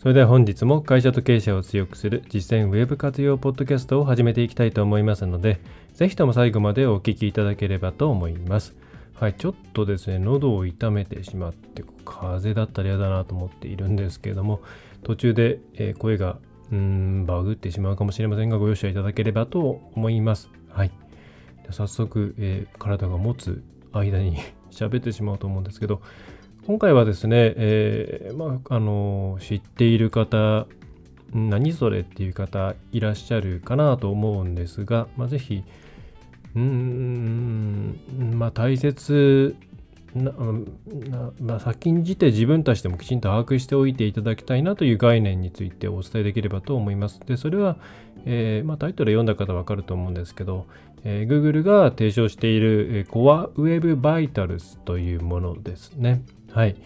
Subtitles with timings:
[0.00, 5.60] それでは本日も会社と経営者を強くする実践ウェブ活用ポッドキャストを始めていきたいと思いますので
[5.92, 8.74] ぜひとも最後までお聞きいただければと思います
[9.20, 14.62] はい、ちょっとですね、喉を痛めてしまって、風邪だったら嫌だなと思っているんですけれども、
[15.02, 16.38] 途中で、えー、声が
[16.72, 20.48] うーんバグってしまうかもしれませんが、ご容赦いただければと思います。
[20.70, 20.90] はい。
[21.68, 23.62] 早速、えー、体が持つ
[23.92, 24.38] 間に
[24.72, 26.00] 喋ってしまうと思うんですけど、
[26.70, 30.68] 今回はですね、えー、まあ、あの知っている方、
[31.34, 35.64] 何それっていう方いらっしゃるかなと思うんですが、まあ、ぜひ、
[36.54, 37.98] うーん、
[38.36, 39.56] まあ大切
[40.14, 40.32] な、
[41.40, 47.20] な、先んじて自分たちでもきちんと把握しておいていただきたいなという概念についてお伝えできればと思います。
[47.26, 47.76] で、それは、
[48.24, 50.66] えー、まあ、タイトル読んだ方はわかると思うんですけど、
[51.04, 56.22] えー、Google が提唱している Core Web Vitals というものですね。
[56.50, 56.76] はい。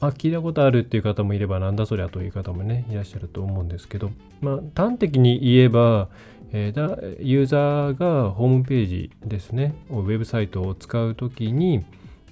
[0.00, 6.08] まあ、聞いたことあるっていう方もいれば、なんだそりゃという方もね、いらっしゃると思うんですけど、まあ、端的に言えば、
[6.52, 11.84] えー、ユーザーがホームページですね、ウェブサイトを使うときに、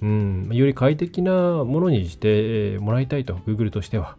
[0.05, 4.17] うん、より快適なものにしてもらいたいと、Google としては。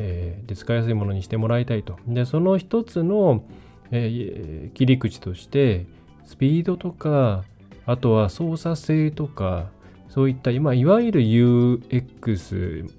[0.00, 1.96] えー、で使いやすいものにしてもらいたいと。
[2.06, 3.44] で、その一つの、
[3.90, 5.86] えー、切り口として、
[6.24, 7.44] スピードとか、
[7.86, 9.70] あとは操作性とか、
[10.08, 12.90] そういった、まあ、いわゆる UX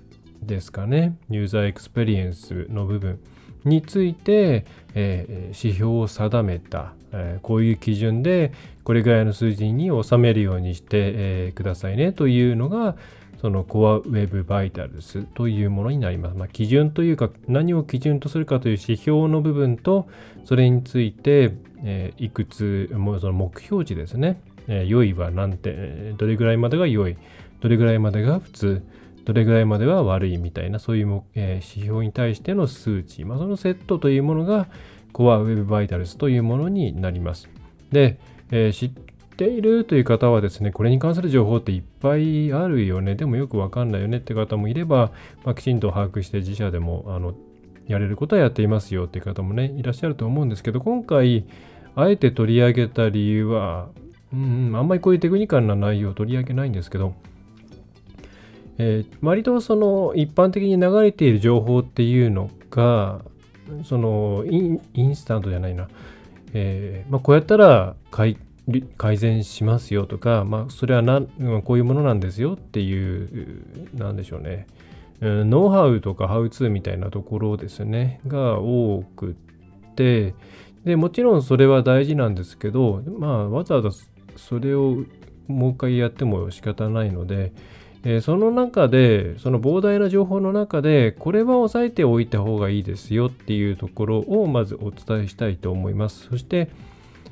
[0.42, 3.20] ですかね、 user experience の部分
[3.66, 8.52] について、えー、指標を定めた、え、こういう基準で
[8.84, 12.96] これぐらいの数字に収めるようにして、え、くださいねというのが
[13.42, 16.38] その Core Web Vitals というものになります。
[16.38, 20.08] まあ、基準というか何を基準とするかという指標の部分と
[20.44, 21.54] それについて、
[21.84, 27.18] え、いくつもその目標値ですね、え、良いは何点どれぐらいまでが良い
[27.62, 28.84] どれぐらいまでが普通
[29.26, 34.68] どれぐらいまでは悪いみたいなそういう、え、指標に対しての数値、まあ、そのセットというものが
[35.14, 37.50] Core Web Vitals というものになります。
[37.92, 38.20] で、
[38.52, 38.92] えー、知っ
[39.36, 45.12] ているという方はですね、これに関する情報っていっぱいあるよね、でもよくわかんないよねって方もいれば、
[45.44, 47.34] まあ、きちんと把握して自社でもあの
[47.88, 51.46] やれることはやっていますよっていう方もね、いらっしゃると思うんですけど、今回、
[51.96, 53.90] あえて取り上げた理由は、
[54.32, 57.16] うん、あんまりこういうテクニカルな内容を取り上げないんですけど、
[58.78, 63.22] えー、割とその一般的に流れている情報っていうのが、
[63.84, 65.88] そのインスタントじゃないな、
[66.54, 68.38] えーまあ、こうやったら改
[69.18, 71.22] 善しますよとか、まあ、それはな
[71.64, 74.68] こういうものなんですよっていう、なんでしょうね、
[75.22, 79.34] ノウハウとかハウツーみたいなところですね、が多くっ
[79.96, 80.36] て、
[80.86, 83.90] でもちろんそれは大事なんですけど、まあ、わざわざ
[84.38, 85.04] それを
[85.48, 87.52] もう一回やっても仕方ないので、
[88.04, 96.28] えその中で、その膨大な情報の中で、これは押さえておいた方がいいですよっていうところをまずお伝えしたいと思います。
[96.30, 96.70] そして、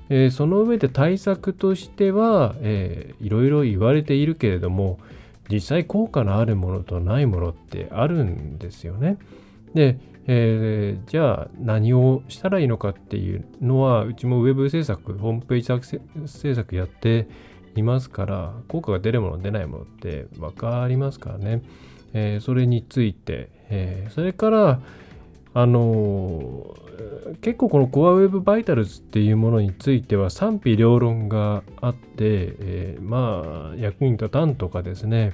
[0.10, 5.00] えー、その上で対策としては、えー、いろいろ言われているけれども、
[5.50, 9.18] 実際効果のあるものとないものってあるんですよね。
[9.74, 9.98] で、
[10.28, 17.28] えー、じゃあ何をしたらいいのかっていうのは、うちもウェブ制作、ホームページ制作やって
[17.78, 21.62] いますから、効果が出るもの出ないものって分かりますからね。
[22.14, 24.82] えー、それについて、えー、それから、
[25.54, 35.34] あのー、結構この Core Web Vitals っていうものについては賛否両論があって、えー、まあ役に立たんとかですね、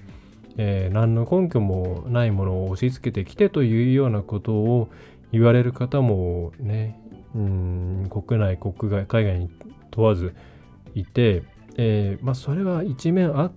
[0.58, 4.90] えー、何の根拠もないものを押し付けてきてというようなことを
[5.32, 7.00] 言われる方もね、
[7.35, 9.50] うん国内、国外、海外に
[9.91, 10.34] 問わず
[10.96, 11.44] いて、
[11.78, 13.52] えー、まあ、それは一面あ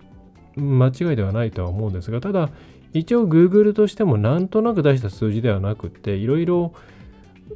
[0.55, 2.49] 間違いではないとは思うんですが、ただ、
[2.93, 6.73] 一応 Google としてもなんとなく出した数字ではなくて、いろいろ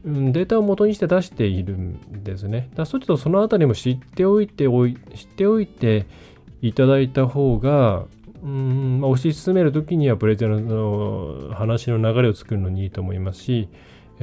[0.03, 2.69] データを元にして出しているんですね。
[2.75, 6.05] だそっちとそのあたりも知っておいておい、知っておいて
[6.61, 8.05] いただいた方が、
[8.43, 13.69] うんま、推し進めるときにはプレゼンの話の流れを作るのにいいと思いますし、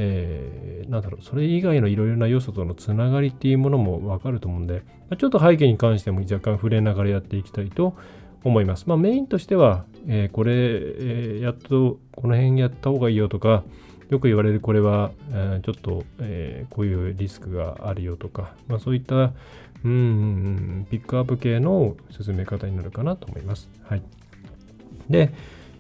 [0.01, 4.83] えー、なんだろう、それ以外のいろいろな要素とのつながりっていうものもわかると思うんで、
[5.19, 7.95] ちょっと背景に関しても若干触れながらやっていきたいと
[8.45, 8.85] 思います。
[8.87, 13.65] まあメインとしては、えー、これ、えー、やっとこの辺やった方がいいよとか、
[14.09, 19.33] よく言われるこれは、えー、ちょっと、え、こういうリスクがあるよとか、まあ、そういった
[19.85, 23.69] うん、ピックアップ系の進め方になるかなと思います。
[23.85, 24.03] はい。
[25.09, 25.33] で、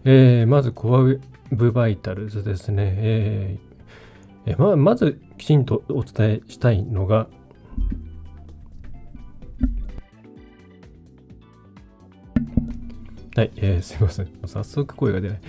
[0.05, 1.03] え、まずコア
[1.51, 2.95] ブバイタルズですね。
[2.97, 3.68] えー、
[4.51, 7.29] えままずきちんとお伝えしたいのが、
[13.37, 14.29] はい、えー、すいません。
[14.47, 15.41] 早速声が出ない。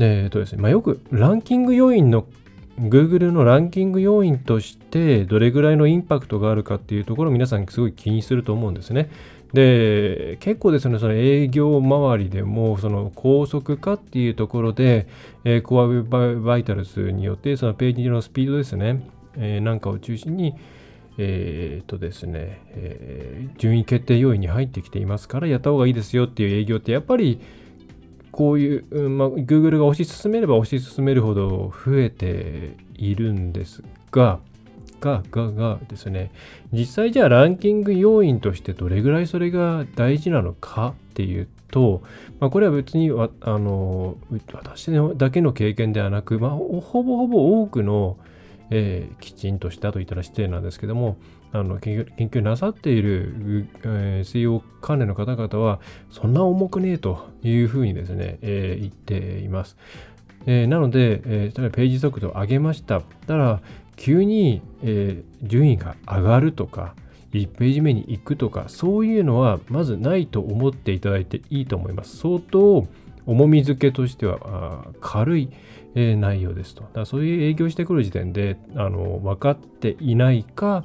[0.00, 2.26] えっ、ー、とですね、まあ、よくランキング要因の
[2.80, 9.08] Google のランキング要因としてどれぐらいのインパクトがあるかっていうところ皆さんすごい気にすると思うんですね。
[9.54, 15.06] で、結構ですね、その営業周りでも、その高速化っていうところで、
[15.44, 20.54] えー、コアウェブバイタルズによって、そのページのスピードですね、えー、なんかを中心に、
[21.18, 27.38] え、っとですね、え、順位決定要因に入ってきていますから、やった方がいいですよっていう営業って、やっぱり、
[28.32, 34.40] こういう、ま、Google が推し進めれば推し進めるほど増えているんですが、
[35.04, 36.32] が、が、がですね、
[36.72, 42.02] 実際じゃあランキング要因としてどれぐらいそれが大事なのかっていうと、
[42.40, 44.16] まあ、これは別にあの
[44.52, 48.16] 私だけの経験ではなく、まあ、ほぼほぼ多くの、
[48.70, 51.18] えー、きちんとしたと言ったら失礼なんですけども、
[51.52, 55.80] あの研究研究なさっている、えー、水曜関連の方々は、
[56.10, 59.76] そんな重くねえというふうにですね、えー、言っています。
[60.46, 63.00] えー、なので、えー、例えばページ速度を上げました。
[63.26, 63.62] たら、
[63.96, 66.94] 急に、えー、順位が上がるとか、
[67.32, 72.16] 1ページ目に行くとか、そういうのはまずないと思っていただいていいと思います。
[72.16, 72.86] 相当
[73.26, 75.48] 重み付けとしては軽い、
[75.94, 76.82] えー、内容ですと。
[76.82, 80.84] だからそういう営業してくる時点であの分かっていないか、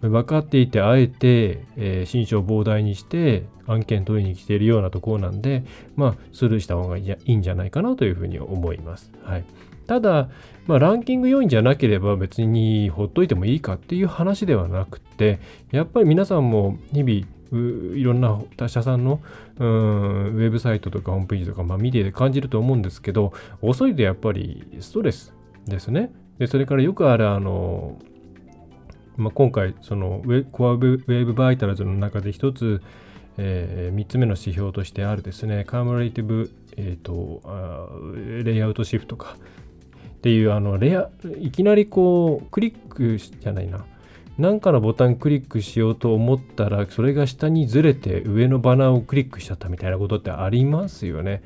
[0.00, 5.64] 分かっていてあえて、えー、心象膨大にして案件取りに来ているようなところなんで、
[5.96, 9.10] まあ、スルーした方がいいんじゃないかなというふうに思います。
[9.22, 9.44] はい。
[9.86, 10.28] ただ、
[10.66, 15.38] まあ、ランキング要因じゃなければ別にほっといてもいいかっていう話ではなくて、
[15.70, 17.26] やっぱり皆さんも日々、
[17.96, 19.20] いろんな他社さんの
[19.60, 23.32] んウェブサイトとかホームページとか、まあ、見て感じると思うんですけど、
[23.62, 25.32] 遅いとやっぱりストレス
[25.66, 26.10] ですね。
[26.38, 27.98] で、それからよくある、あの、
[29.16, 32.82] まあ、今回、そのウェコアウェブバイタルズの中で一つ、
[33.38, 37.42] えー、3つ目の指標としてあるですね、カームレイティブ、えーと、
[38.44, 39.36] レイアウトシフトか
[40.26, 41.08] っていうあのレア
[41.40, 43.84] いきなりこうクリックじゃないな。
[44.38, 51.44] 何かのボタンクリックしようと思ったらそれが下にずれて上のバナーをクリックしちゃったみたいなことってありますよね。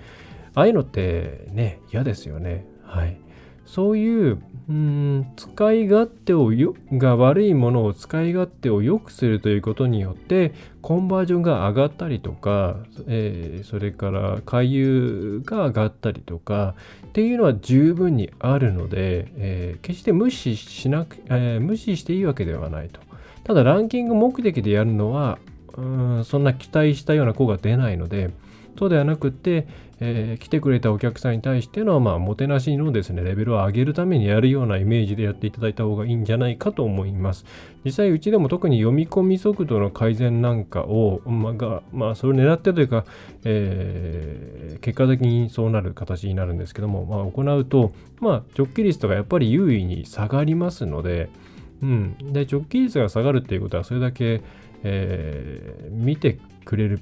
[0.55, 2.65] ああいうのってね嫌ですよね。
[2.83, 3.19] はい。
[3.67, 12.77] そういううん使い勝手をよが悪いものを使い勝手を良くするということによってコンバージョンが上がったりとか、
[13.09, 23.01] えー、それから回遊が上がったりとかっていうのは十分にあるので、えー、決して無視しなく、えー、無視していいわけではないと。
[23.43, 25.41] ただランキング目的でやるのは
[25.77, 25.83] う
[26.21, 28.31] んそんな期待したような効果が出ないので
[28.81, 29.67] そうではなくて、
[30.01, 37.45] えー、来てくれたお客さんに対しての、まあ、もてなしのですね、レベルを上げるためにやるようなイメージでやっていただいた方がいいんじゃないかと思います。
[37.85, 43.05] 実際、うちでも特に読み込み速度の改善なんかを、まあ、がまあ、それを狙ってというか、
[43.45, 51.29] えー、結果的にそうなる形になるんですけども、まあ、行うと、まあ、直帰率とかやっぱり優位に下がりますので、
[51.83, 54.41] うん、で直帰率が下がるっていうことはそれだけ、
[54.83, 57.01] えー、見てくれる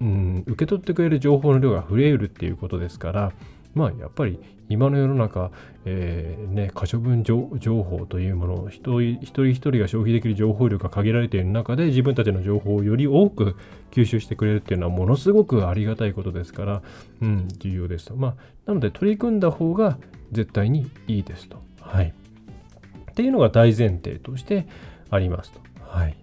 [0.00, 3.32] うん、受け取ってくれる情報の量が増えるっていうことですから、
[3.74, 5.50] まあやっぱり今の世の中、
[5.84, 13.56] えー、ね、可処分情報というものを一人一人一人が消費できる情報量が限られている中で自分たちの情報をより多く
[13.92, 16.82] 吸収してくれるっていうのはものすごくありがたいことですから、
[17.22, 18.16] うん、重要ですと。
[18.16, 18.34] まあ、
[18.66, 19.98] なので取り組んだ方が
[20.32, 21.62] 絶対にいいですと。
[21.80, 22.12] はい。
[23.10, 24.66] っていうのが大前提として
[25.10, 25.60] ありますと。
[25.80, 26.16] はい。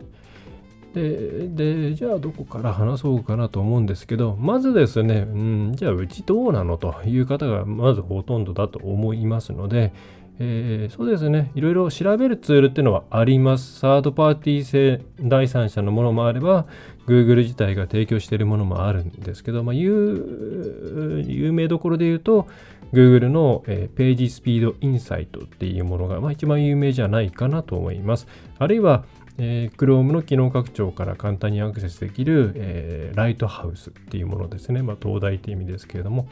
[0.93, 5.37] ででじゃあどこから話そうかなと思うんですけどまずですね、う
[5.71, 9.91] ん、じゃあうちどうなのという方がまずほとんどだと思いますので、
[10.39, 16.67] えー、そうですねいろいろ調べるツールっていうのはありますサードパーティー製第三者のものもあれば
[17.07, 22.47] Google 自体が提供しているものもあるんですけど、まあ、有有名どころで言うと
[22.93, 28.27] Google の、えー、ページスピードインサイトっていうものが、まあ、一番有名じゃないかなと思います。
[28.59, 29.03] あるいは
[29.37, 34.81] えー、Chrome の機能拡張から簡単にアクセスできる、えー、ライトハウスっていうものですね。
[34.81, 36.27] まあ、東大って意味ですけれども、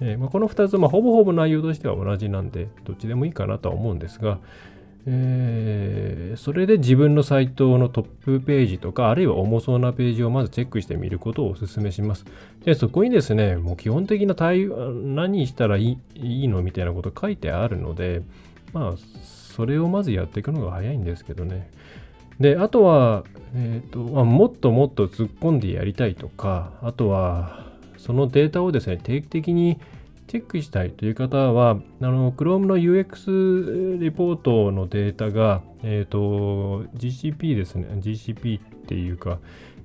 [0.00, 4.38] えーまあ、この2つ、まあ、ほぼほぼ内容としては同じなんで、どっちでもいいかなとは思うんですが、
[5.04, 12.24] えー、それで自分のサイトのトップページとか、あるいは重そうなページをまずチェックしてみることをお勧めします。
[12.64, 18.22] で、そこにですね、もう基本的な対何したらいいのみたいなこと書いてあるので、
[18.72, 21.68] まあ、それをまずやっていくのが早いんですけどね。
[22.42, 29.78] で、あとは、え、ー、と、まあ、もっともっと突っ込んでやりたいとか、あとは、そのデータをですね、定期的に
[30.26, 39.38] チェックしたいという方は、あの、Chrome の UX レポートのデータが、えっ、ー、と、GCP ですね、GCP っていうか、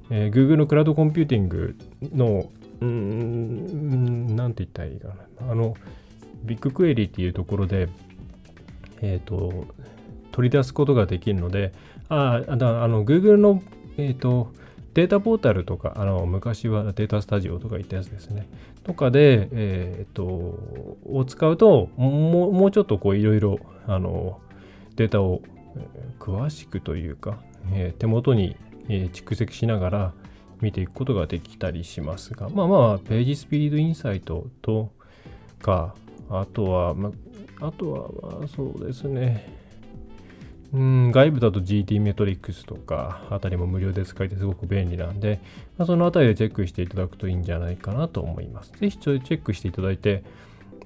[0.10, 1.76] えー、Google のクラウドコンピューティング
[2.12, 2.50] の、
[2.82, 5.10] うん、なんて言ったらいいか
[5.40, 5.52] な。
[5.52, 5.76] あの、
[6.44, 7.90] ビッグクエリっていうところで、
[9.02, 9.66] えっ、ー、と、
[10.32, 11.74] 取り出すことができるので、
[12.10, 13.62] あ、あの、Google の、
[13.98, 14.52] えっ、ー、と、
[14.94, 18.50] データポータルとか、あの昔はデータスタジオとか言ったやつですね。
[18.84, 24.40] とかで、えっ、と、を使うと、もうもうちょっとこういろいろ、あの、
[24.96, 25.42] データを
[26.20, 27.38] 詳しくというか、
[27.72, 28.56] えー、手元に、
[28.88, 30.14] 蓄積しながら
[30.62, 34.92] 見ていくことができたりしますが、まあまあ、ページスピードインサイトと
[35.62, 35.94] か、
[36.30, 37.12] あとは、ま
[37.60, 39.57] あ、あとは、まあ、そうですね、
[40.74, 45.40] うん、外部だと GT メトリックスとかあたりも無料で使えてすごく便利なんで、
[45.78, 48.74] まあ、そのあたりでチェックしていただくといいんじゃないかなと思います。
[48.74, 50.24] ぜひちょチェックしていただいて、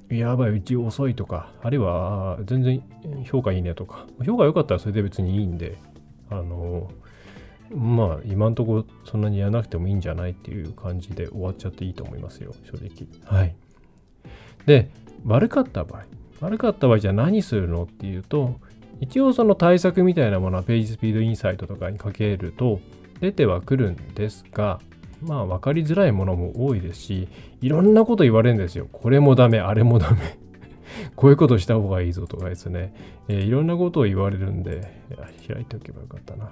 [0.09, 2.83] やばい、うち遅いとか、あるいは全然
[3.25, 5.77] 評価いいねとか、評価良かったらそれで別にいいんで、
[6.29, 6.91] あの、
[7.73, 13.07] まあ今んとこそんなにやらなくてもいいんじゃないっていう感じで終わっちゃっていいと思いますよ、正直。
[13.23, 13.55] はい。
[14.65, 14.89] で、
[15.25, 16.05] 悪かった場合、
[16.41, 18.59] 悪かった場合じゃあ何するのっていうと、
[19.01, 22.79] 一応その対策みたいなものはページスピードインサイトとかにかけると
[23.19, 24.79] 出てはくるんですが、
[25.21, 27.27] まあ分かりづらいものも多いですし、
[27.61, 28.87] いろんなこと言われるんですよ。
[28.91, 30.37] これもダメ、あれもダメ。
[31.15, 32.93] こういうことした方がいいぞとかですね、
[33.27, 34.81] えー、いろんなことを言われるんで、
[35.47, 36.51] 開いておけばよかったな。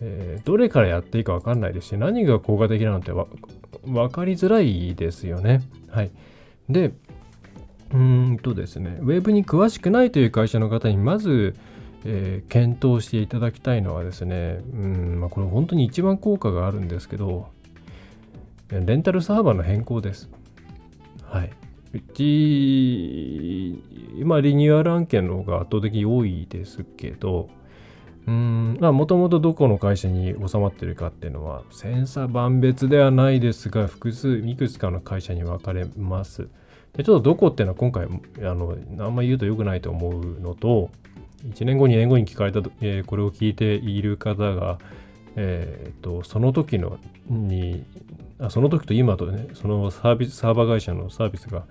[0.00, 5.60] えー、どれからやっていいか分かんないですし、何が効果的なのって分かりづらいですよね。
[5.88, 6.10] はい。
[6.68, 6.92] で、
[7.92, 11.54] うんとですね、ウェブに詳しくないという会社の方にまず、
[12.04, 17.48] えー、検討していただきたいのはですね、うんまあ、これ本当に一番効果があるんですけど、
[18.70, 20.30] レンタルサーバーの変更です。
[21.24, 21.50] はい。
[21.92, 23.82] うち、
[24.16, 27.48] 今リニューアル案件の方が圧倒的に多いですけど、
[28.28, 36.48] うん、まあもともとどこの会社に収まってるかっていうのは、千差万別ではないですが、複数、いくつかの会社に分かれます。
[36.92, 40.90] でちょっとどこっていうのは今回、あの、あんま言うと良くないと思うのと、
[41.44, 44.78] 1年後、2年後に聞かれた、えー、これを聞いている方が、
[45.36, 47.84] えーと、その時のに
[48.40, 51.64] あ、その時と今とね、そのサービス、サーバー会社のサービスが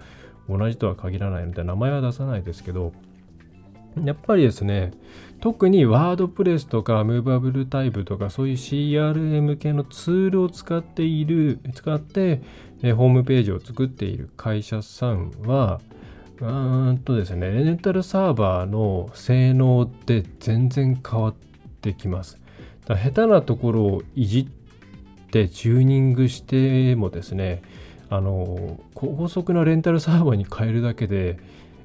[0.48, 2.94] 同じとは限らないので、名前は出さないですけど、
[4.04, 4.92] やっぱりですね、
[5.42, 12.42] 特にワードプレスとかムーバブルタイプとかそういう CRM 系のツールを使っている、使って、
[12.84, 15.82] えホームページを作っている会社さんは、
[16.42, 21.36] うんとですね、レンタルサーバーの性能って全然変わっ
[21.82, 22.38] てきます。
[22.86, 27.62] だ下手なところをいじってチューニングしてもですね、
[28.10, 31.38] あの、高速なレンタルサーバーに変えるだけで、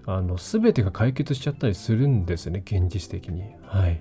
[0.06, 3.42] あの、全てが解決しちゃったりするんですね、現実的に。
[3.66, 4.00] はい。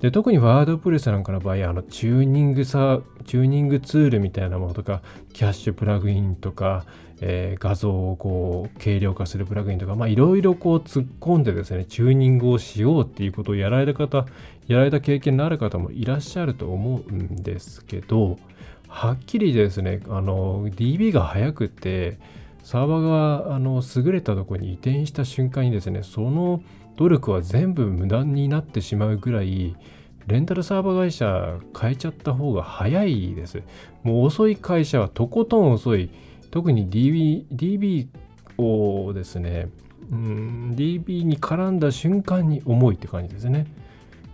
[0.00, 5.00] で特にワードプレスなんかの場合あのチューニングさチューニングツールみたいなものとか
[5.32, 6.84] キャッシュプラグインとか、
[7.26, 14.26] えー、画像をこう軽量化するプラグインとかいろいろこう突っ込んでですねチューニングをしようっていうことをやられた方
[14.66, 18.36] やられた経験のある方もいらっしゃると思うんですけど
[18.88, 22.18] はっきりですねあの DB が速くて
[22.62, 26.62] サーバーがあの優れたところに移転した瞬間にですねその
[26.96, 29.74] 努力は全部無駄になってしまうぐらい
[30.26, 33.62] レンタルサーバー会社変えちゃった方が早いです。
[34.02, 36.10] もう遅い会社はとことん遅い。
[36.54, 38.06] 特に DB, DB
[38.58, 39.70] をですね、
[40.08, 43.66] うん、DB に絡んだ瞬間に重いって感じですね。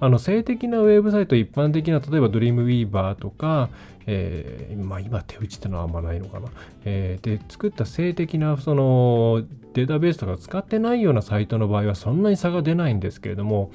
[0.00, 3.70] あの性的なウェブサイト、一般的な、例えばドリームウィーバーとか、
[4.06, 6.48] えー、まあ今手打ちってのはあんまないのかな。
[6.84, 13.70] えー、で、作った性的なそのデータベースとか使ってないようなサイトの場合はそんなに差が出ないんですけれども、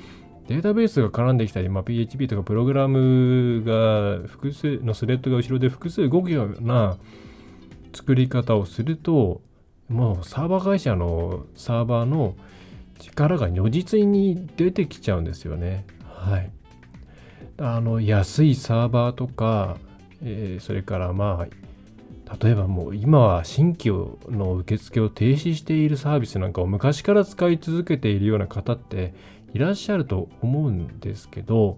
[0.47, 6.97] データベースが絡んできたり、まあ、PHP とかプログラムが複数のスレッドが後ろで複数動くような
[7.95, 9.41] 作り方をすると、
[9.87, 12.35] もうサーバー会社のサーバーの
[12.99, 15.85] 力が如実に出てきちゃうんですよね。
[16.03, 16.51] はい。
[17.57, 19.77] あの安いサーバーとか、
[20.21, 23.91] えー、それからまあ例えばもう今は新規
[24.29, 29.13] の受付を停止しているサービスなんかを昔から使い続けているような方って
[29.53, 31.77] いらっしゃると思うんですけど、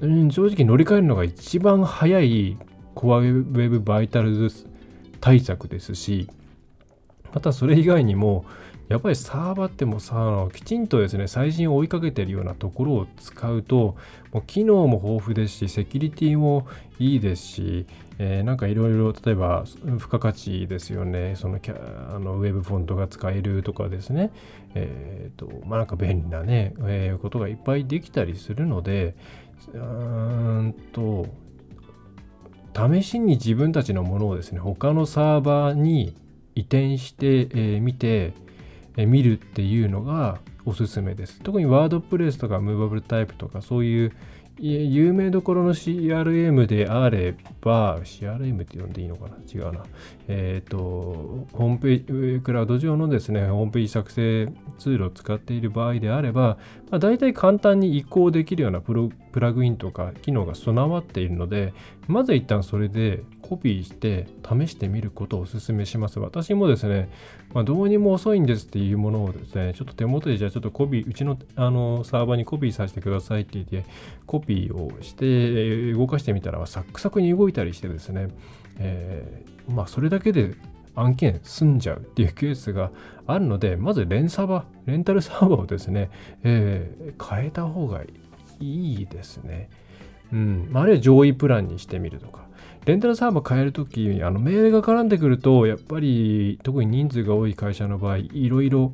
[0.00, 2.56] うん、正直乗り換えるのが一番早い
[2.94, 4.66] コアウェブバイタルズ
[5.22, 6.28] 対策ですし、
[7.32, 8.44] またそれ以外にも、
[8.88, 13.96] やっぱりサーバーってもさ、きちんとですね、最新を追いかけてるようなところを使うと、
[14.32, 16.66] もう機能も豊富ですし、セキュリティも
[16.98, 17.86] いいですし、
[18.18, 24.30] えー、なんかいろいろ、例えば、付加価値ですよね、そのキャあのウェブフォントが使えるとかですね、
[24.74, 29.14] えっ、ー、と、まあなんか便利なね、えー、ことがいっぱいできたりするので、
[29.72, 31.26] うーんと、
[32.74, 36.16] 試しに自分たちのものをですね、他のサーバーに
[36.54, 38.34] 移転してみ、えー、て、
[38.96, 41.40] え見るっていうのがおすすめです。
[41.40, 44.12] 特にワードプレスとかムーバブルタイプとかそういう
[44.58, 49.36] 有名どころの CRM であれば、CRM って呼んでいいのかな？
[49.52, 49.84] 違うな。
[50.34, 54.48] え、ー、と、ホームページ、クラウド上のですね、ホームページ作成
[54.78, 56.56] ツールを使っている場合であれば、
[56.90, 61.74] まあ、大体簡単に移行できるようなプロプラグインとか機能が備わっているので、
[62.08, 66.18] まず一旦それでコピーして試してみることをお勧めします。
[66.18, 67.10] 私もですね、
[67.52, 73.84] まあ、どうにも遅いんですっていうものをですね、ちょっと手元でじゃあちょっとコピー、うちのあのサーバーにコピーさせてくださいって言って、
[74.26, 78.28] コピーをして動かしてみたらサックサクに動いたりしてですね、
[78.78, 80.54] えー、まあそれだけで
[80.94, 82.90] 案件済んじゃうっていうケースが
[83.26, 86.10] あるので、まずレンサーバー、レンタルサーバーをですね、
[86.42, 88.02] えー、変えた方が
[88.60, 89.70] いいですね。
[90.32, 92.42] うん、あるいは上位プランにしてみるとか。
[92.84, 98.92] レンタルサーバー変えるとき、あのメールが絡んでくると、やっぱり特に人数が多い会社の場合、いろいろ、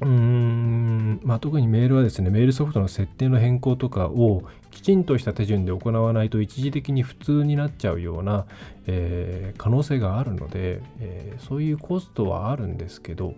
[0.00, 4.42] うーん、まあ、特にメールはですね、メールソフトの設定の変更とかを
[4.82, 8.46] きちんとした手順で行わないと一時的に普通になっちゃうような、
[8.88, 13.34] えー、可能性があるので、えー、そういうコストはあるんですけど、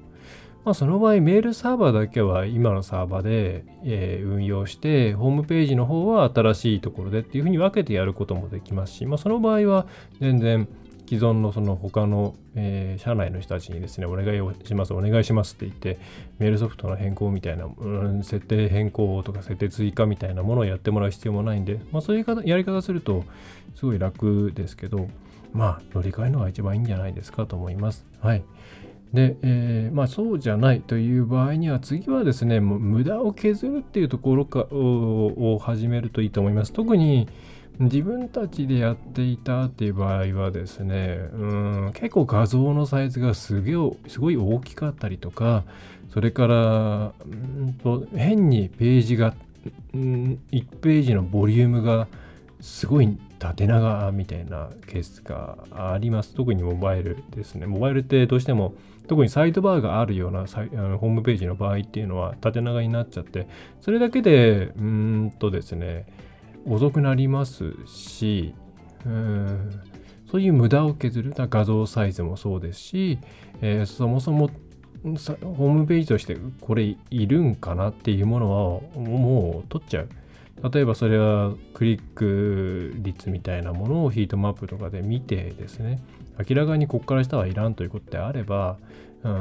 [0.65, 9.87] まあ、その場合、メールサーバーだけは今のサーバーで、えー、運用して、ホームページの方は新しいところでっていうふうに分けてやることもできますし、まあ、その場合は
[10.23, 10.67] 全然
[11.07, 15.99] 既存のその他の、えー、社内の人たちにですね、お願いをします、お願いしますって言って、
[16.39, 23.25] メールソフトの変更みたいな、うん、設定変更とか設定追加みたいなものをやってもらう必要もないんで、まあ、そういうやり方すると
[23.75, 25.09] すごい楽ですけど、
[25.53, 28.07] まあ、乗り換えるのが一番いいんじゃないですかと思います。
[28.21, 28.43] はい。
[29.15, 36.73] で、えー、まあそうじゃないという場合には次はですね、もう無駄を削るっていうところかを始めるといいと思います。
[36.73, 37.29] 特に
[37.81, 41.47] 自分たちでやっていたっていう場合はですね、う
[41.89, 43.73] ん結構画像のサイズがすげ
[44.07, 45.65] すごい大きかったりとか、
[46.13, 49.35] それからうんと変にページが、
[49.93, 52.07] うん、1ページのボリュームが
[52.61, 56.35] すごい縦長みたいなケースがあります。
[56.35, 57.67] 特にモバイルですね。
[57.67, 58.75] モバイルってどうしても
[59.09, 63.49] 特にサイドバーがあるようなあのホームページの場合っていうのは縦長になっちゃって、
[63.81, 66.07] それだけで、うんとですね、
[66.67, 68.55] 遅くなりますし、
[69.07, 69.71] うん
[70.31, 73.19] そういう無駄を削る、画像サイズもそうですし、
[73.61, 74.51] えー、そもそも
[75.05, 80.09] ホームページとしてこれいるんかなっていうものはもう取っちゃう。
[80.73, 86.01] 例えばそれはクリック率みたいなものをヒートマップとかで見てですね
[86.49, 88.79] 明らかにここから下はいらんということであれば
[89.25, 89.33] うん、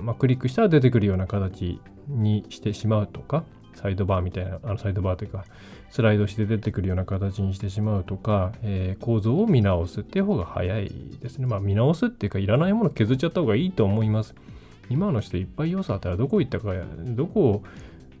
[0.00, 5.44] まあ、クリックしたら出てくるような形にしてしまうとかサイドバーみたいなあのサイドバーというか
[5.92, 11.46] スライドして出てくるような形にしてしまうとか、えー、構造を見直すっていう方が早いですね。
[11.46, 14.34] まあ見直すっていうかいらないもの削っちゃった方がいいと思います。
[14.88, 17.64] 今の人いっぱい要素あったらどこ行ったかどこを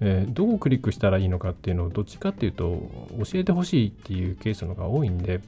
[0.04, 2.90] えー、どこをクリックしたらいいのかっていうのをどっちかっていうと
[3.24, 5.40] 教えてほしいっていうケースのが多いんで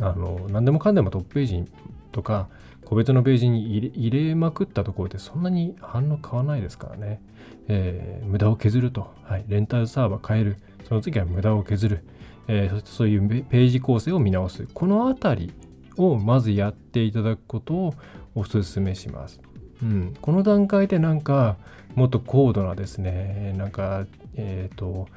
[0.00, 1.64] あの何でもかんでもトップページ
[2.10, 2.48] とか
[2.86, 7.20] 個別のページに入れまくったところでそんなに反応変わらないですからね、
[7.68, 10.56] えー、無駄を削ると、はい、レンタルサーバー変える。
[10.88, 12.04] その次は無駄を削る、
[12.48, 14.66] えー、そそういうページ構成を見直す。
[14.72, 15.52] このあたり
[15.96, 17.94] をまずやっていただくことを
[18.34, 19.40] お勧めします。
[19.82, 21.56] うん、この段階でなんか
[21.94, 25.08] もっと高度なですね、なんか、えっ、ー、と、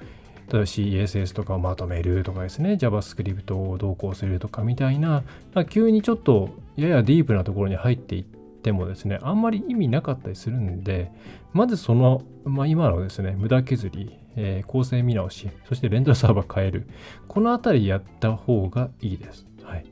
[0.51, 5.23] 例えば CSS とかをまとめるとかですね、JavaScript を同行するとかみたいな、
[5.69, 11.11] 急にちょっとややディープなところに入っていってもですね、あんまり意味なかったりするんで、
[11.53, 16.87] まずその、まあ、今のですね、無駄削り、え、構成見直し、そしてレンタルサーバー変える、
[17.27, 19.45] このあたりやった方がいいです。
[19.63, 19.85] はい。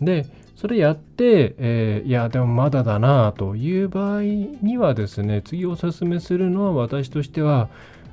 [0.00, 7.68] で、それやって、えー、いや、でもまだだなという場合にはですね、次お勧めするのは私としては、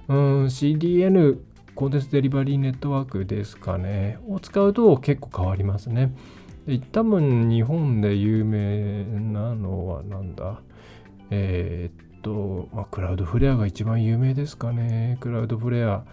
[0.07, 1.37] うん、CDN、
[1.75, 6.13] コーデンスデリバリーネットワークですかね、を使うと結構変わりますね。
[6.67, 10.61] で多分日本で有名なのはなんだ？
[11.29, 15.17] えー、っと、まあ、クラウドフレアが一番有名ですかね。
[15.19, 16.03] クラウドフレア。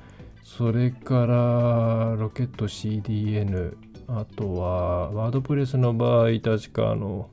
[0.45, 3.75] それからロケット CDN。
[4.09, 7.31] あとはワードプレスの場合、確かあの、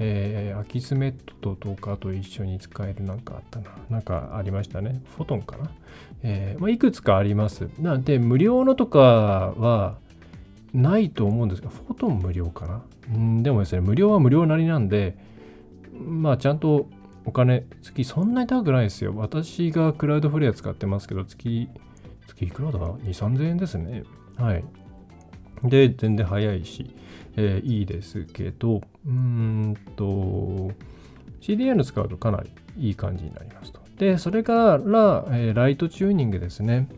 [0.00, 3.70] えー、アキスメットとかと一緒に使えるなんかあったな。
[3.88, 5.00] なんかありましたね。
[5.16, 5.70] フォトンかな。
[6.22, 7.68] えー、まあ、いくつかあります。
[7.78, 9.98] なんで、無料のとかは
[10.74, 12.82] ないと思うんですが、フォトン無料かな。
[13.14, 15.16] うんでもですね、無料は無料なりなんで、
[15.92, 16.88] まあ、ちゃんと
[17.24, 19.12] お金、月そんなに高くないですよ。
[19.16, 21.68] 私がクラウドフレア使ってますけど、月、
[22.26, 24.04] 月いくらだ ?2、3000円ですね。
[24.36, 24.64] はい。
[25.64, 26.94] で、全然早いし、
[27.36, 30.72] えー、いいですけど、うーんと、
[31.40, 33.80] CDN 使うとかなりいい感じになりますと。
[33.98, 36.88] で、それから、えー、ライトチューニングですね。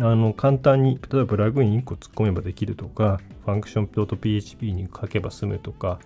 [0.00, 5.98] あの簡単に、例えばプラグイン1個突っ込めばできるとか、ファンクション .php に書けば済むとか、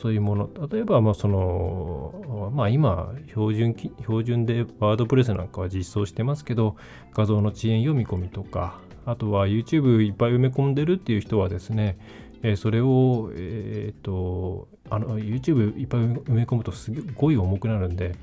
[0.00, 0.50] そういうもの。
[0.70, 6.76] 例えば、まあ、その、まあ、今、標準、標準でワードプレスなんかは実装してますけど、
[7.12, 11.98] 画像の遅延読み込みとか、あとは YouTube いっぱい埋め込んでるっていう人はですね、
[12.42, 18.14] え、それを、えっ、と、あの、YouTube いっぱい埋め込むとすごい重くなるんで、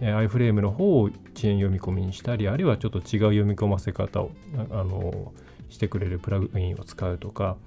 [0.00, 1.12] えー、iFrame の方を遅
[1.46, 4.30] 延読み込みにしたり、あるいはちょっと違う読み込ませ方を、
[4.70, 5.34] あの、
[5.68, 7.58] してくれるプラグインを使うとか、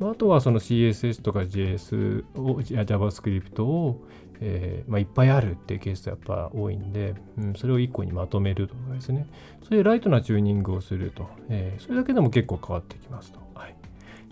[0.00, 4.00] あとはその CSS とか JS を、JavaScript を、
[4.40, 9.26] えーまあ、いっぱいあるっていうケースがやっぱ多いんで、うん、それを1個にまとめるとかですね。
[9.62, 13.40] そういうライトなチューニングをすると、えー、それだけでも結構変わってきますと。
[13.54, 13.76] はい、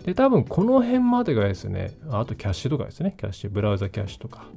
[0.03, 4.47] で、多分この辺までがですね、あとキャッシュとかですね、キャッシュ、ブラウザキャッシュとか、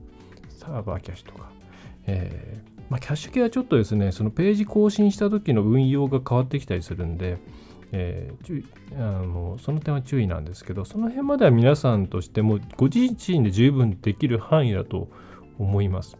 [0.48, 1.50] サーバーキャッシュとか、
[2.06, 7.38] えーまあ、キャッシュ系はちょっとですね、そのページ更新した時の運用が変わってきたりするんで、
[7.92, 15.08] えー、注意あのその点は注意なんですけどその辺までは皆さんとしてもご自身で十分できる範囲だと
[15.58, 16.16] 思います。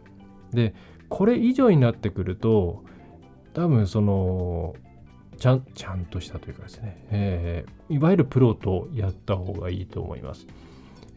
[0.53, 0.75] で
[1.09, 2.85] これ以上になってくると
[3.55, 4.75] 多分その
[5.39, 10.47] ちゃんちゃんとしたというかですね、えー、いわゆるプロとやった方がいいと思います。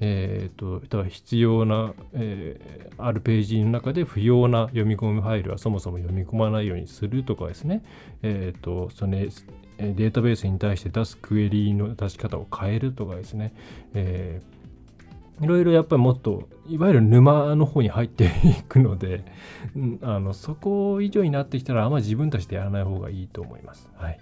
[0.01, 7.81] えーと、必要な、えー、あるページの中で不要な読み込みファイルはそもそも読み込まないようにするとかですね、
[8.21, 9.17] えーとその
[9.77, 13.53] データベースに対して出すクエリーの出し方を変えるとかですね、
[13.93, 19.25] えー、いろいろやっぱりもっといわゆる沼の方に入っていくので
[20.01, 23.89] あのそこ以上になってきたらあんまり自分たちでやらない方がいいと思います。
[23.95, 24.19] はい、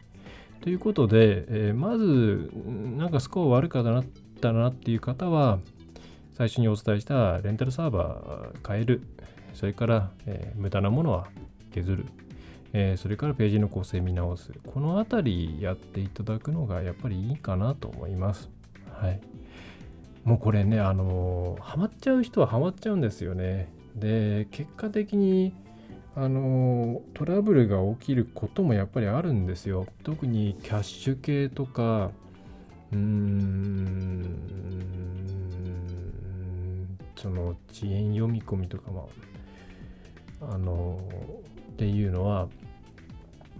[0.62, 2.52] ということで、えー、まず
[2.98, 4.06] なんかスコア悪かっ
[4.42, 5.60] たなっていう方は
[6.36, 9.02] 最初にお伝えしたレンタルサーバー変える。
[9.54, 11.28] それから、えー、無駄なものは
[11.72, 12.06] 削る。
[12.76, 14.52] えー、それからページの構成見直す。
[14.66, 18.50] このあたりやっていただくのがやっぱりいいかなと思います。
[18.92, 19.22] はい。
[20.24, 23.72] もうこれね、あのー、ハマっちゃう人はハマっちゃうんですよね。
[23.96, 25.54] で、結果的に、
[26.16, 29.86] あのー、トラブルが起きることもやっぱりあるんですよ。
[30.04, 32.10] 特にキャッシュ系とか、
[32.92, 34.40] うーん、
[37.16, 39.10] その遅延読み込みとかも、
[40.42, 41.00] あの
[41.74, 42.48] っていうのは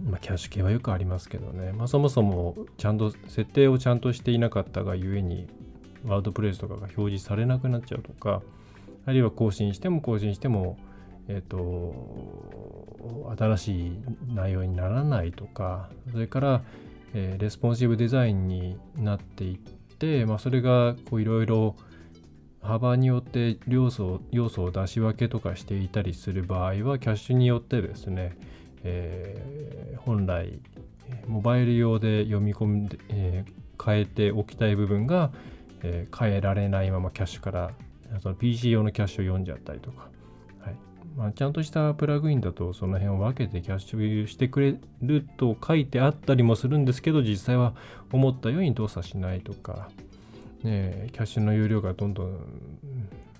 [0.02, 5.46] まあ、キャッシュ系はよくありますけどね、まあ、そもそもちゃんと設定をちゃんとしていなかったがゆえに
[6.04, 8.42] WordPress とかが表示されなくなっちゃうとか
[9.06, 10.78] あるいは更新しても更新しても
[11.28, 13.92] えっ、ー、と新しい
[14.34, 16.62] 内容にならないとかそれから、
[17.14, 19.58] えー、 responsive design になっていっ
[19.98, 21.76] て、まあ、それがいろいろ
[22.60, 28.36] 幅によって要素要素を出し分けとかしていたりする場合はキャッシュによってですね
[28.84, 30.60] えー、本来
[31.26, 35.30] モバイル用で読み込んで、えー、変えておきたい部分が、
[35.82, 37.70] えー、変えられないままキャッシュから
[38.22, 40.08] その PC 用のキャッシュを読んじゃったりとか、
[40.60, 40.74] はい。
[41.16, 47.74] まあ、ちゃんとしたプラグインだとその辺を分けてキャッシュしてくれると書いてあったりもするんですけど実際は
[48.12, 49.88] 思ったように動作しないとか、
[50.62, 52.38] ね、キャッシュの容量がどんどん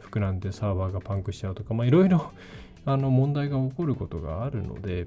[0.01, 2.33] 膨らんでサーバーがパンクしちゃうとかいろいろ
[2.85, 5.07] 問題が起こることがあるので、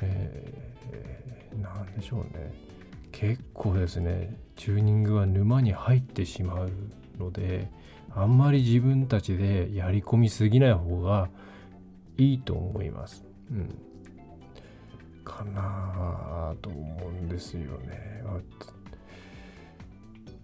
[0.00, 2.52] えー、でしょうね
[3.12, 6.70] 結構ですねチューニングは沼に入ってしまう
[7.18, 7.70] ので
[8.14, 11.28] あんまり自分たちでやり込みすぎない方が
[12.16, 13.24] いいと思います。
[13.50, 13.78] うん。
[15.24, 18.22] かなと思うんですよね。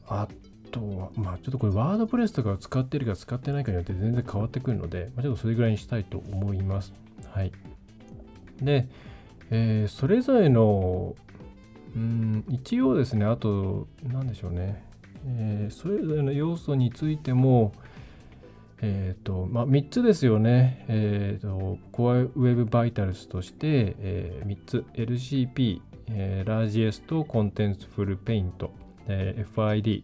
[0.08, 0.26] あ
[0.72, 6.92] とは、まあちょっとこれワードプレスとかを使ってるか使ってないかによって全然変わってくるので、まあ、ちょっとそれぐらいにしたいと思います。
[7.28, 7.52] はい。
[8.60, 8.88] で、
[9.50, 11.14] えー、それぞれの、
[11.96, 14.84] うん、一応ですね、あと、何でしょうね、
[15.26, 17.72] えー、それぞれの要素についても、
[18.82, 24.84] えーとまあ、3つですよね、えーと、Core Web Vitals として、えー、3つ。
[24.94, 28.70] LCP、えー、Largest Contentful Paint、
[29.08, 30.02] えー、FID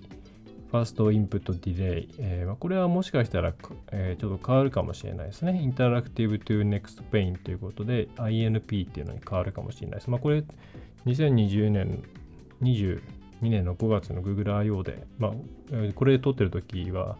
[0.70, 3.55] ファーストインプットディレイ、えー、これはもしかしたら、
[3.92, 5.61] えー、ちょっと変わるかもしれないですね。
[5.62, 10.11] interactive to next paint ということで INP っていうのに変わるかもしれないです。
[10.11, 10.42] まあ、これ
[11.07, 12.02] 2020年
[12.62, 13.00] 22
[13.42, 14.83] 年の5月の Google I.O.
[14.83, 15.33] で、まあ、
[15.94, 17.16] これ撮ってる時は、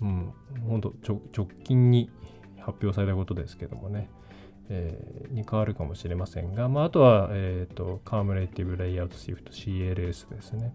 [0.00, 0.32] うん、
[0.68, 0.94] 本当
[1.36, 2.10] 直近に
[2.58, 4.08] 発表されたことですけどもね、
[4.68, 10.72] えー、に変わるかもしれませんが、まあ、あとは、えっ、ー、と、 cumulative layout shift CLS ですね。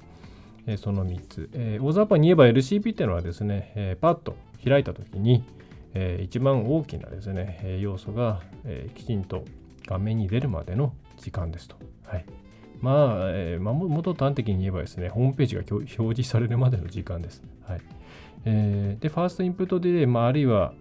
[0.67, 1.49] え、その3つ。
[1.53, 5.43] えー、大雑把に言えば LCP っていうのはですね、えー、パッと開いたときに、
[5.93, 9.45] えー、一番大きなですね、え要素が、えー、きちんと
[9.87, 11.77] 画面に出るまでの時間ですと。
[12.05, 12.25] はい。
[12.81, 17.41] まあ、えー、まあ、もっと端的に言えばですね、ホームページが表示されるまでの時間です。
[17.65, 17.81] はい。
[18.45, 20.73] えー、で、 first input delay、まあ、あるいは、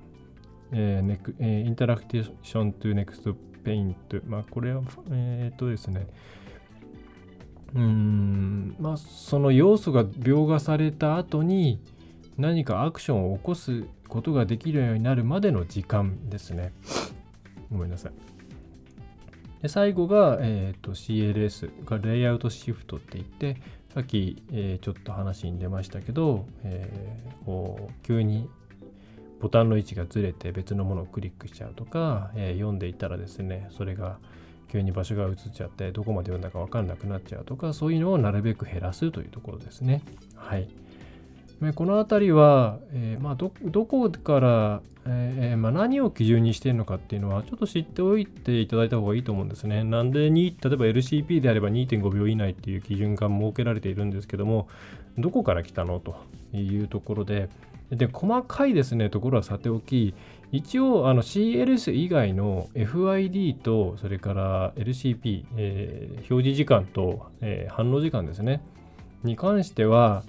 [0.72, 6.06] えーネクえー、 interaction to next paint、まあ、これは、えっ、とですね、
[7.74, 11.80] うんまあその要素が描画された後に
[12.38, 16.72] 何かアクションを起こすことができるようになるまでの時間ですね。
[17.70, 18.12] ごめんなさい。
[19.62, 23.60] で最後が、えーと、CLS がレイアウトシフトって言って
[23.94, 28.48] さっき、えー、ちょっと話に出ましたけど、えー、こう急に
[29.40, 34.18] ボタンの位置がずれて別のものをクリックしちゃうとか、えー、読んでいたらですねそれが
[34.70, 40.02] 急に場所が移っちゃってどこまで読んだか分かんなくなっちゃうとかそういうのをなるべく減らすというところですね。
[40.34, 40.68] はい。
[41.74, 43.48] この辺りは、えー、まあ、ど
[43.86, 49.82] こから、えー、まあ、何を基準にしているのかっていうのはちょっと知っておいていただいた方がいいと思うんですね。
[49.82, 54.68] なんでに例えば LCP であれば2.5秒以内っていう基準が設けられているんですけども
[55.16, 56.16] どこから来たのと
[56.52, 57.48] いうところで
[57.90, 60.14] で細かいですねところはさておき
[60.52, 68.62] 一応あの CLS 以外の FID とそれから LCP、えー、表示時間と、えー、反応時間ですね。
[69.24, 70.22] に関しては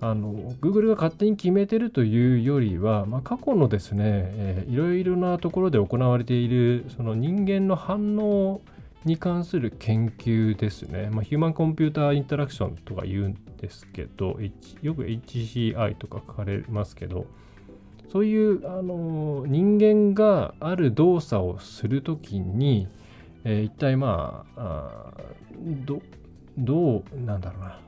[0.00, 8.60] あの Google が勝手に決めてるというよりは、まあ、過去のですね、えー、いろいろなところで行われているその人間の反応
[9.04, 14.38] に関する研究ですね、まあ、ヒューマンコンピューターインタラクションとか言うんですけど、
[14.80, 17.26] よく HCI とか書かれますけど、
[18.12, 22.86] そういうあの人間がある動作をするときに、
[23.44, 25.14] えー、一体まあ
[25.86, 26.02] ど
[26.58, 27.80] どうなんだろうな、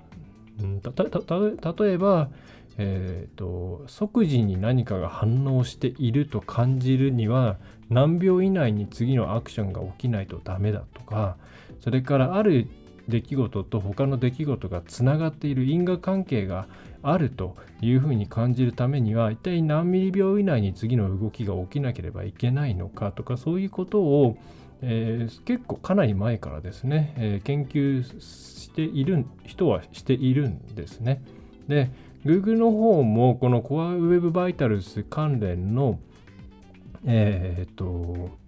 [0.60, 2.30] うん、例えば、
[2.78, 7.58] えーと、即時に何かが反応していると感じるには
[7.90, 11.36] 何秒以内に次のアクションが起きないとダメだとか
[11.80, 12.66] それからある
[13.08, 16.66] 出来事と他の出来事がつながっている因果関係が
[17.04, 24.36] あるというふうに感じるためには一体何ミリ秒以内に次の動きが起きなければいけないのかとかそういうことを、
[24.82, 31.22] えー、結構かなり前からですね、えー、研究している人はしているんですね。
[31.68, 31.90] で
[32.24, 35.98] Google の方もこの Core Web Vitals 関連の
[37.04, 38.38] えー、っと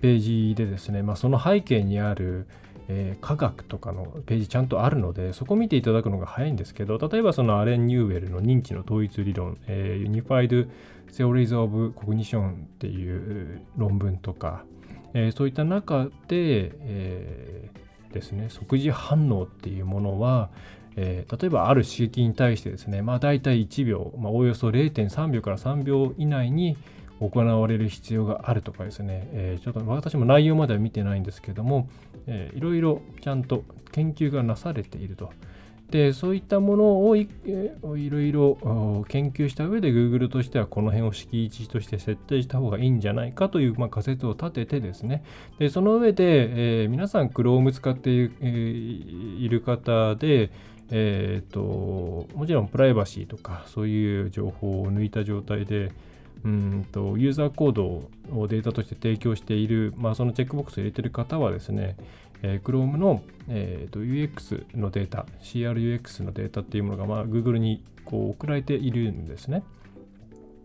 [0.00, 0.18] ペー
[0.50, 2.46] ジでですね、まあ、その背景にある
[2.88, 10.68] えー、科学とかのページちゃんとあるので、そこ見ていただくのが早いんですけど、例えばそのアレン・ニューウェルの認知の統一理論、えー、Unified
[11.12, 14.64] Theories of Cognition っていう論文とか、
[15.12, 20.50] えー、そういった中で、えー、ですね、即時反応っていうものは、
[20.96, 26.76] えー、例えばある刺激に対してですね、まあ大体1秒、まあ、およそ0.3秒から3秒以内に
[27.20, 31.88] 行われる必要があるとかですね、えー、ちょっと私も内容までは見てないんですけども、
[32.26, 35.32] えー、いろいろちゃんと研究がなされていると。
[35.90, 45.24] で、そういったものをい,、えー、いろいろ研究した上で Google としてはこの辺を敷地として設定した方がいいんじゃないかという、まあ、仮説を立ててですね、
[45.58, 50.50] でその上で、えー、皆さん Chrome 使っている,、え、いる方で、
[50.90, 55.90] えーともちろんプライバシーとかそういう情報を抜いた状態で、
[56.44, 57.84] うんとユーザーコード
[58.32, 61.96] をデータとして提供している、まあ、そのチェックボックスを入れている方はですね、
[62.42, 69.62] えー、Chrome の、えーと、UX のデータ、CRUX のデータっていうものが、まあ、Google にこう送られているんですね。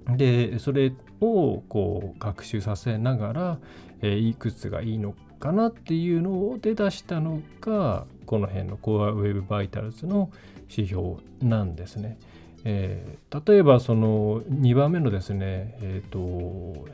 [0.08, 3.60] で、それをこう学習させながら、
[4.02, 10.30] えー、いくつがいいのかなっていうのを出したしたのが、この辺の Core Web Vitals の
[10.70, 12.18] 指標なんですね。
[12.66, 16.88] えー、例えばその2番目のですね、え、ー、と、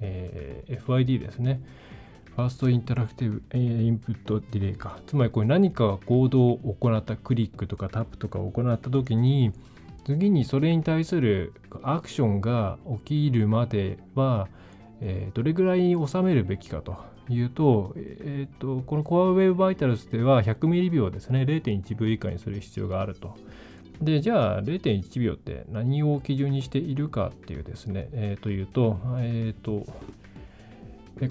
[0.00, 1.60] えー、FID ですね。
[2.34, 4.98] first interactive、input delay か。
[5.06, 9.52] つまりこれ何か行動を行ったクリックとかタップとかを行った時に、
[10.04, 14.48] 次にそれに対するアクションが起きるまでは、
[15.00, 16.96] えー、どれぐらい収めるべきかと
[17.28, 23.36] いうと,、えーと、この Core Web Vitals では100ミリ秒ですね0.1秒以下にする必要があると。
[24.02, 29.86] でじゃあ0.1秒って何を基準にしているかっていうですね、えー、というと、え、ー、と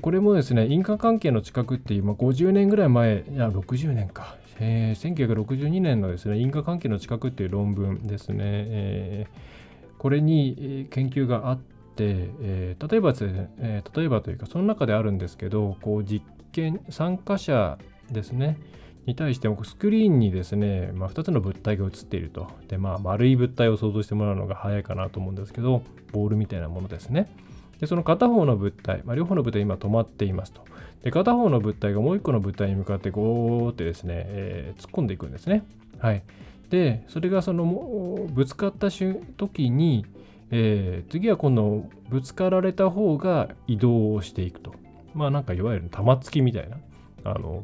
[0.01, 17.77] これもですね、因果関係の近くっていう、まあ、50年ぐらい前、いや、60年か、えー、1962年のですね、因果関係の近くっていう論文ですね、えー、これに研究があって、えー、例えばですね、え、例えばというか、その中であるんですけど、こう実験、参加者
[18.11, 18.57] ですね、
[19.05, 22.47] に対してスクリーンにですね、まあ、2つの物体が映っていると。
[22.67, 27.31] で、まあ、丸い物体を想像してもらうのが早いかなと思うんですけど、ボールみたいなものですね。
[27.79, 30.61] で、その片方の物体、まあ、両方の物体今止まっていますと。
[31.03, 35.63] で、片方の物体がもう一個の物体に向かってゴーってですね、えー、突っ込んでいくんですね。
[35.97, 36.23] はい。
[36.69, 40.05] で、それがそのぶつかった時に、
[40.51, 44.73] えー、次は今度ぶつかられた方が移動をしていくと。
[45.13, 46.77] まあなんかいわゆる玉突きみたいな、
[47.23, 47.63] あの、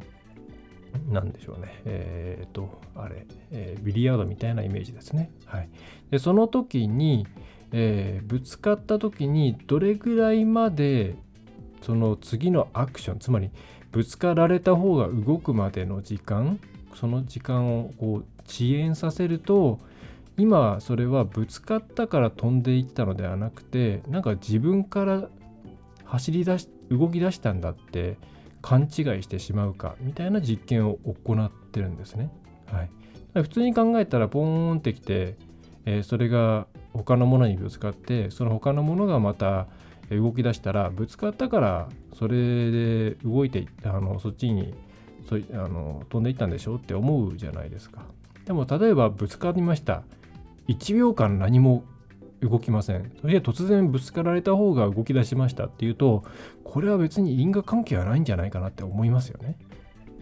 [1.10, 1.82] なんでしょうね。
[1.86, 5.32] えっ、ー、と、あれ、えー、ビリヤードみたいなイメージですね。
[5.46, 5.70] はい。
[6.12, 7.26] で、その時に、
[7.72, 11.16] えー、ぶつかった時にどれぐらいまで
[11.82, 13.50] その次のアクションつまり
[13.92, 16.60] ぶつかられた方が動くまでの時間
[16.96, 19.80] その時間をこう遅延させると
[20.38, 25.30] 今それはぶつかったから飛んでいったのではなくてなんか自分から
[26.06, 28.18] 走り出し動き出したんだって
[28.62, 28.90] 勘違い
[29.24, 32.30] してしまうかみたいな実験を行ってるんですね。
[32.72, 32.90] はい、
[33.44, 35.36] 普通に考えたらポーンってきて、
[35.86, 39.68] えー、それが他のものにぶつかってその他のものがまた
[40.10, 44.74] 動き出したらぶつかったからそれで動いてあのそっちに
[45.28, 48.02] そあの飛んでいったんでしょって思うじゃないですか。
[48.46, 50.04] でも例えばぶつかりました。
[50.70, 51.84] 1秒間何も
[52.42, 56.24] 動きませんそして突然ぶつかられた方が動き出しましたっていうと
[56.64, 59.58] これは別に因果関係はないんじゃないかなって思いますよね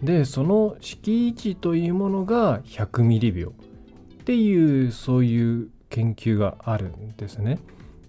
[0.02, 3.52] でその敷地というものが100ミリ秒
[4.20, 7.58] っていうそういう研究があるんですね。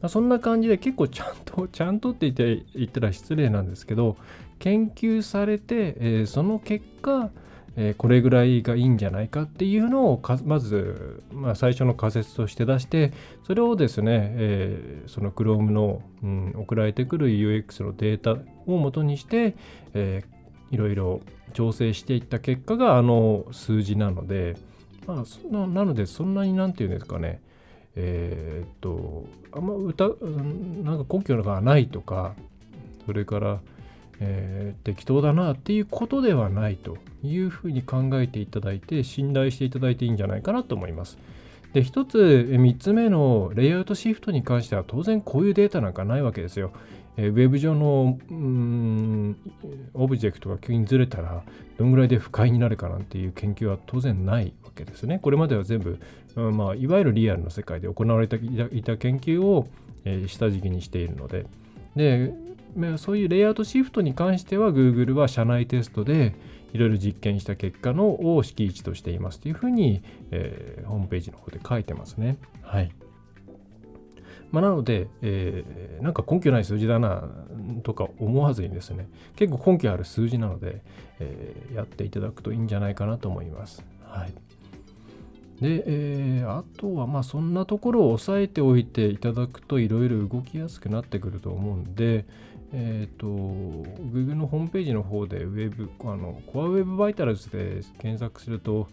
[0.08, 4.17] そんな感じで結構ちゃんと、 ちゃんとって言って言ったら失礼なんですけど、
[4.60, 7.32] 研究されて、えー、その結果、
[7.79, 13.13] え、これぐらいがいいんじゃないかっていうのをまず、まあ、最初の仮説として出して
[13.45, 19.55] それをですね、えー、その Chrome の、うん、送られてくる UX のデータをもとにして、
[19.93, 21.21] えー、いろいろ
[21.53, 24.57] 調整していった結果があの数字なので、
[25.05, 27.41] まあ、そなのでそんなになんていうんですかね
[27.95, 30.09] えー、っとあんま歌
[30.83, 32.35] なんか根拠がないとか
[33.05, 33.61] それから、
[34.19, 41.17] えー、適当だなっていうことではないというふうに考えていただいて信頼していただいていいんじゃないかなと思います。
[41.73, 46.71] で一つ3つ目のレイアウトシフトに関しては当然こういうデータなんかないわけですよ。
[47.17, 48.17] えウェブ上の
[49.93, 51.43] オブジェクトが急にずれたら
[51.77, 55.19] どんぐらいで不快になるかなんていう研究は当然ないわけですね。
[55.19, 55.99] これまでは全部、
[56.36, 58.38] うんまあ、いわゆるリアルの世界で行われて
[58.71, 59.67] いた研究を、
[60.06, 61.45] えー、下敷きにしているので
[61.95, 62.34] で
[62.97, 66.35] そういうレイアウトシフトに関しては Google は社内テストで
[66.73, 72.37] いろいろ実験した結果のを敷地としていますというふうに、えー、ホームページの方で書いてますね。
[72.61, 72.91] はい。
[74.51, 77.29] まあ、なので、えー、なんか根拠ない数字だな
[77.83, 80.81] とか思わずにですね、結構根拠ある数字なので、
[81.19, 83.83] えー、やっていただくといいんじゃないかなと思います。
[84.03, 84.33] はい。
[85.61, 92.25] で、えー、あとはまあそんなところを押さえておいていただくといろいろ動きやすくなってくると思うんで、
[92.73, 98.88] えっ、ー、と、Google のホームページの方で Web、あの、Core Web Vitals で検索すると、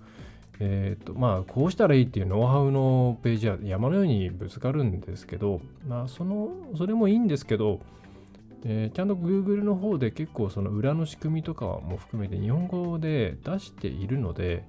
[0.60, 7.80] えーとまあ、こうしたらいいっていうノウハウのページは山のようにぶつかるんですけど、まあ、そのそれもいいんですけど、
[8.64, 14.64] えー、ちゃんと Google の方で結構その裏の仕組みとかも含めて日本語で出しているので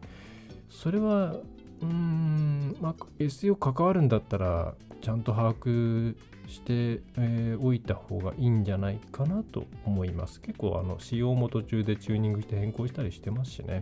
[0.70, 6.16] それはうーん、まあ、SEO 関わるんだったらちゃんと把握
[6.48, 13.82] して、えー、おいた方がいいんじゃないかなと思います結構あの仕様も途中でチューニングして変更したりしてますしね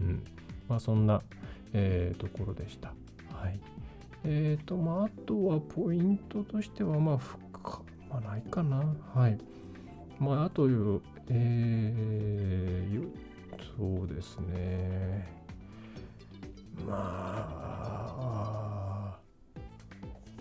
[0.00, 0.22] うん
[0.68, 1.22] まあ、そんな、
[1.72, 2.92] えー、ところでした。
[3.32, 3.60] はい。
[4.24, 7.38] えっ、ー、と、まあ、あとはポイントとしては、まあ、深
[8.10, 8.82] まあ、ないかな。
[9.14, 9.38] はい。
[10.18, 13.08] まあ、あという、えー、
[13.76, 15.34] そうですね。
[16.86, 16.96] ま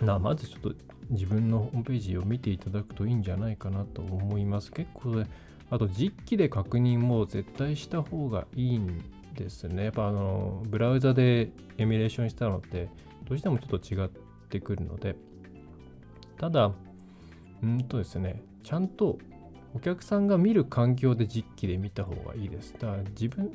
[0.01, 0.74] あ、なまずちょっと
[1.10, 4.72] 自分のホームページを見ていただくといいんじゃないかなと思います。
[4.72, 5.24] 結構、
[5.70, 9.03] あと実機で確認も絶対した方がいいん
[9.36, 9.86] ですね。
[9.86, 12.89] やっぱあのブラウザでエミュレーションしたのって
[13.28, 14.10] どうしてもちょっと違っ
[14.45, 15.16] ってくるので
[16.39, 16.72] ただ
[17.62, 19.18] うんとですねちゃんと
[19.74, 23.51] お客さんが見る環境で実機で見た方がいいですだから自分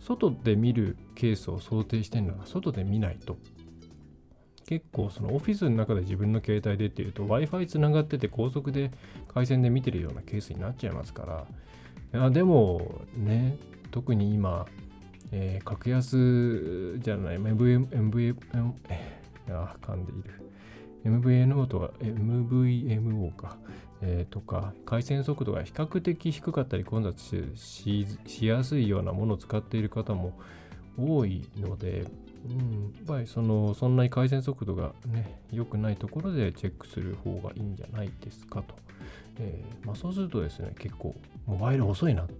[0.00, 3.36] 外で見るケースを想定してるのは外で見ないと
[4.68, 8.90] 結構そのオフィスの中で自分の携帯でっていうと Wi-Fi つながってて高速で
[9.32, 11.46] 回線で見てるようなケースになっちゃいますか
[12.12, 12.20] ら。
[12.20, 13.56] いやでもね
[13.90, 14.66] 特に今、
[15.32, 18.36] えー、格安じゃない MVM、MVM、い
[19.48, 20.34] や噛んでいる。
[21.06, 23.56] MVNO とか MVMO か、
[24.02, 27.16] えー、とか回線速度が比較的低かったり混雑
[27.54, 28.06] し
[28.42, 30.38] やすいようなものを使っている方も
[30.98, 32.04] 多いので
[32.46, 38.74] うん、やっぱりそのそんなに回線速度がね良くないところでチェックする方がいいんじゃないですかと、
[39.38, 41.14] えー、まあ、そうするとですね結構
[41.46, 42.34] モバイル遅いなって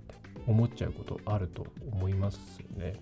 [0.47, 2.39] 思っちゃうことあると思います
[2.77, 2.95] ね。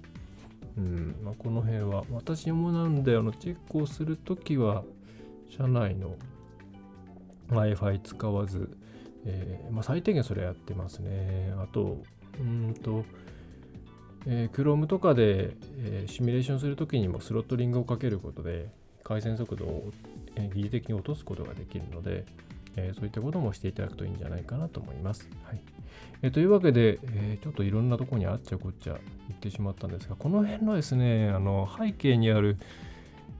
[0.77, 4.85] うんまあ、この辺は私もなんであのチェックをするときは
[5.49, 6.17] 社内の
[7.49, 8.77] Wi-Fi 使わず、
[9.25, 11.55] えー、まあ、最低限それやってますね。
[11.59, 12.03] あと、
[12.39, 13.05] うんと、
[14.27, 18.69] えー、Chrome とかで、えー、シミュレーションするときにもスロットリングをかけることで
[19.05, 19.93] 回線速度を、
[20.35, 22.25] え、疑似的に落とすことができるので、
[22.77, 25.29] えそういったこともしていただくといいんじゃないかなと思います。
[25.45, 25.61] はい
[26.23, 28.99] えというわけで、えちょっといろんなとこにあっちゃこっちゃ
[29.29, 32.57] 言ってしまったんですが、この辺のですね、あの背景にある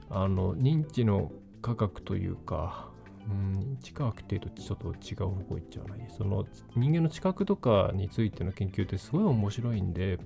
[0.09, 1.31] あの認知の
[1.61, 2.87] 価格というか、
[3.29, 6.07] うん、認知科学っていうとちょっと違う方向行っちゃわない。
[6.15, 10.19] その人間の知覚とかについての研究ってすごい面白いんで、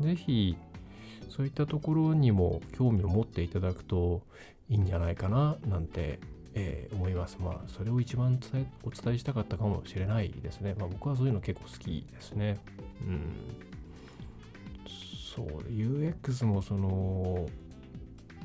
[0.00, 0.56] ぜひ
[1.28, 4.22] そういったところにも興味を持っていただくと
[4.68, 6.18] いいんじゃないかななんて、
[6.54, 7.38] えー、思います。
[7.40, 10.74] まあそれを一番伝えお伝えしたかったかもしれないですね。
[10.78, 12.58] まあ僕はそういうの結構好きですね。
[13.02, 13.70] うん。
[15.34, 17.46] そう、UX もその、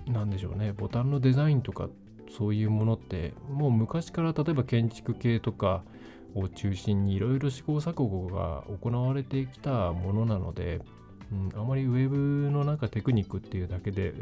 [0.08, 1.90] なんでしょうね、ボタンのデザインとか
[2.38, 5.84] そういうものってもう昔から例えば建築系とか
[6.36, 10.82] を中心にいろいろ試行錯誤が行われてきたものなので、
[11.32, 14.14] うん、あまりウェブのなんかテクニックっていうだけで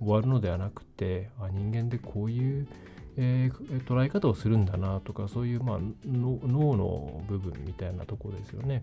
[0.00, 2.66] 終わるのではなくてあ人間でこういう、
[3.16, 8.82] えー、捉え方をするんだなとかそういう、まあ、脳の部分みたいなとこですよね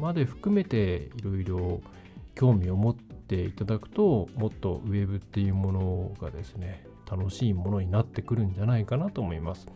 [0.00, 1.80] まで含めていろいろ
[2.34, 9.66] 興味を持っていただくともっとウェブっていうものがですね楽しいものになってくるんじゃないかなと思います。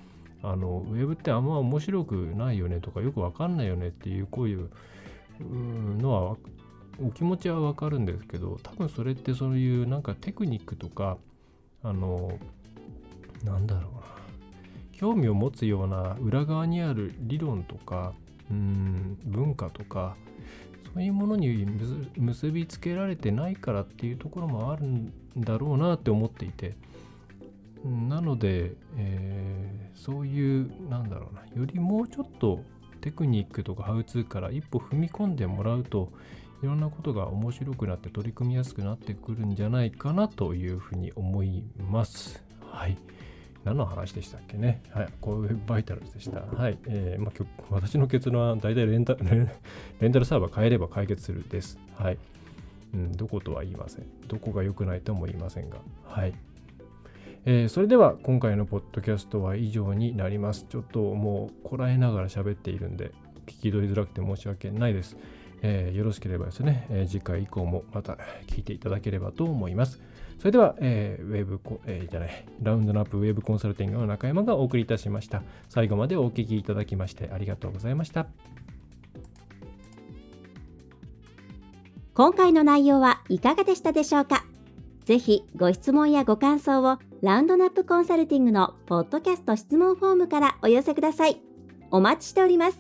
[0.43, 4.71] あのウェブってあんま面白くないよねとかよくわかんないよねっていうこういう
[5.41, 6.37] のは
[7.01, 11.19] お気持ちはわかるんですけど多分それってそういうなんかテクニックとか
[11.83, 12.39] あの
[13.45, 14.03] なんだろうな。
[14.93, 18.13] 興味を持つような裏側にある理論とか
[18.51, 20.15] うん文化とか
[20.95, 21.67] そういうものに
[22.17, 26.77] 結びつけられてないからっていうところもあるんだろうなって思っていて。
[27.85, 31.43] なので、えー、そういうなんだろうな。
[31.61, 32.63] よりもうちょっと
[33.01, 36.13] テクニックとかハウツーから一歩踏み込んでもらうと
[36.63, 42.43] いろんなことが面白くなって取り組みやすくなってくるんじゃないかなというふうに思います。
[42.71, 42.97] はい。
[43.65, 44.81] 何の話でしたっけね？
[44.91, 45.09] はい。
[45.21, 46.41] こういうバイタルでした。
[46.41, 46.79] はい。
[46.87, 49.15] えー、まあ、私の結論は大体レンタ
[50.01, 51.79] レンタルサーバー変えれば解決するです。
[51.97, 52.19] はい。
[52.95, 54.07] うん、どことは言いません。
[54.29, 55.79] どこが良くないとも言いませんが。
[56.05, 56.35] はい。
[57.45, 60.67] えー、それでは今回のポッドキャストは以上になります。
[60.69, 63.11] ちょっともうこらえながら喋っているんで
[63.47, 65.17] 聞き取りづらくて申し訳ないです。
[65.63, 70.01] えー、よろしければですね、えー、次回以降もまた聞いていただければと思います。
[70.39, 75.43] それでは、えー、ウェブコ、えー、じゃない、ラウンドナップウェブコンサルティングの中山がお送りいたしました。
[75.69, 78.27] 最後までお聞きいただきましてありがとうございました。
[82.15, 84.45] 今回の内容はいかがでしたでしょうか？
[85.05, 91.41] ぜひご質問やご感想をラウンドナップコンサルティングのポッドキャスト質問フォームからお寄せください。
[91.91, 92.79] お待ちしております。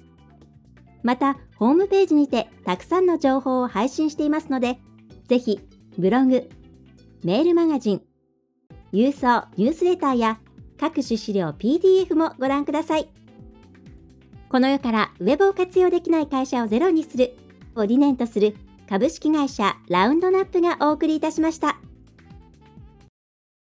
[1.02, 4.80] また、ホームページにてたくさんの情報を配信していますので、
[5.28, 5.60] ぜひ
[5.96, 6.50] ブログ、
[7.22, 8.02] メールマガジン、
[8.92, 10.40] 郵送ニュースレターや
[10.76, 13.08] 各種資料 PDF もご覧ください。
[14.48, 17.36] この世からウェブを活用できない会社をゼロにする
[17.76, 18.56] を理念とする
[18.88, 21.78] 株式会社ラウンドナップがお送りいたしました。